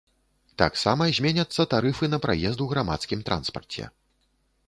[0.61, 3.83] Таксама зменяцца тарыфы на праезд у грамадскім транспарце.